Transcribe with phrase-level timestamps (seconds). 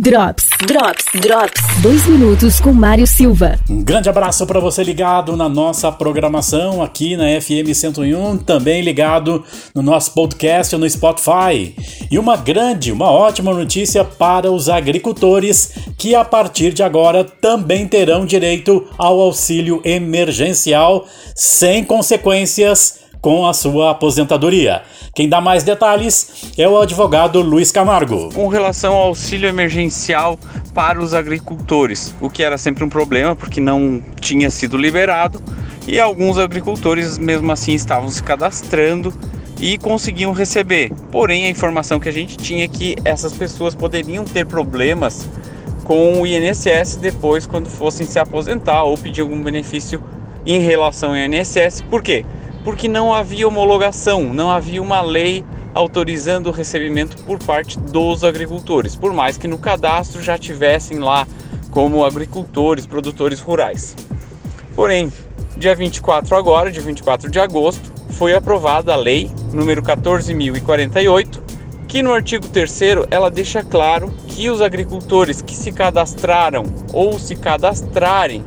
[0.00, 1.60] Drops, Drops, Drops.
[1.82, 3.58] Dois minutos com Mário Silva.
[3.68, 9.44] Um grande abraço para você ligado na nossa programação aqui na FM 101, também ligado
[9.74, 11.74] no nosso podcast no Spotify.
[12.08, 17.88] E uma grande, uma ótima notícia para os agricultores que a partir de agora também
[17.88, 24.82] terão direito ao auxílio emergencial sem consequências com a sua aposentadoria.
[25.14, 28.32] Quem dá mais detalhes é o advogado Luiz Camargo.
[28.32, 30.38] Com relação ao auxílio emergencial
[30.74, 35.42] para os agricultores, o que era sempre um problema porque não tinha sido liberado
[35.86, 39.12] e alguns agricultores mesmo assim estavam se cadastrando
[39.60, 40.92] e conseguiam receber.
[41.10, 45.28] Porém, a informação que a gente tinha é que essas pessoas poderiam ter problemas
[45.84, 50.02] com o INSS depois quando fossem se aposentar ou pedir algum benefício
[50.46, 51.82] em relação ao INSS.
[51.90, 52.24] Por quê?
[52.64, 55.44] Porque não havia homologação, não havia uma lei
[55.74, 61.26] autorizando o recebimento por parte dos agricultores, por mais que no cadastro já tivessem lá
[61.70, 63.94] como agricultores, produtores rurais.
[64.74, 65.12] Porém,
[65.56, 71.42] dia 24 agora, dia 24 de agosto, foi aprovada a lei número 14048,
[71.86, 77.36] que no artigo 3 ela deixa claro que os agricultores que se cadastraram ou se
[77.36, 78.44] cadastrarem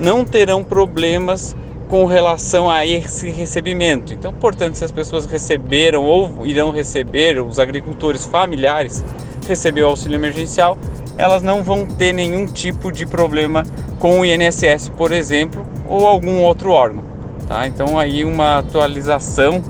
[0.00, 1.56] não terão problemas
[1.92, 4.14] com relação a esse recebimento.
[4.14, 9.04] Então, portanto, se as pessoas receberam ou irão receber, os agricultores familiares
[9.46, 10.78] receber o auxílio emergencial,
[11.18, 13.62] elas não vão ter nenhum tipo de problema
[13.98, 17.04] com o INSS, por exemplo, ou algum outro órgão.
[17.46, 17.66] Tá?
[17.66, 19.62] Então, aí uma atualização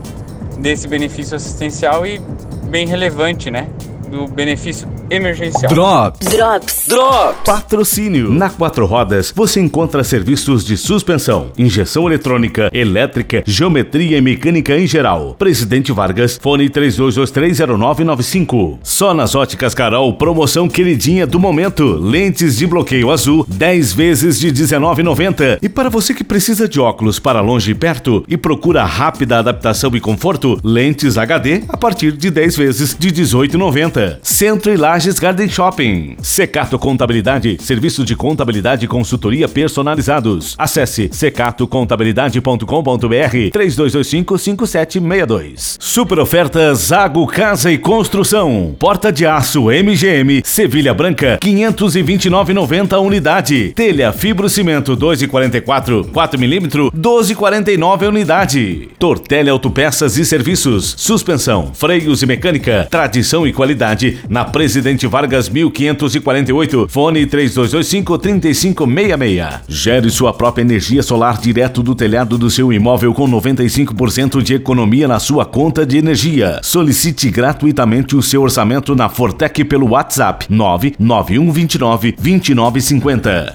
[0.61, 2.21] desse benefício assistencial e
[2.71, 3.67] bem relevante, né?
[4.13, 5.73] Do benefício emergencial.
[5.73, 6.29] Drops.
[6.29, 6.85] Drops.
[6.87, 7.41] Drops.
[7.47, 8.31] Patrocínio.
[8.31, 14.87] Na Quatro Rodas você encontra serviços de suspensão, injeção eletrônica, elétrica, geometria e mecânica em
[14.87, 15.35] geral.
[15.39, 18.81] Presidente Vargas, fone 32230995.
[18.83, 21.95] Só nas óticas Carol, promoção queridinha do momento.
[21.95, 25.57] Lentes de bloqueio azul, 10 vezes de 19,90.
[25.63, 29.91] E para você que precisa de óculos para longe e perto e procura rápida adaptação
[29.97, 34.02] e conforto, lentes HD a partir de 10 vezes de 18,90.
[34.23, 36.17] Centro e Lages Garden Shopping.
[36.23, 40.55] Secato Contabilidade, serviço de contabilidade e consultoria personalizados.
[40.59, 45.77] Acesse secatocontabilidade.com.br 32255762.
[45.79, 48.75] Super ofertas Zago Casa e Construção.
[48.79, 53.73] Porta de aço MGM, Sevilha Branca, 529,90 unidade.
[53.75, 58.89] Telha fibrocimento 2,44, 4 mm, 12,49 unidade.
[58.99, 63.92] Tortelli Autopeças e Serviços, suspensão, freios e mecânica, tradição e qualidade
[64.29, 69.61] na Presidente Presidente Vargas 1548, fone 3225-3566.
[69.69, 75.09] Gere sua própria energia solar direto do telhado do seu imóvel com 95% de economia
[75.09, 76.61] na sua conta de energia.
[76.63, 83.51] Solicite gratuitamente o seu orçamento na Fortec pelo WhatsApp 99129 2950.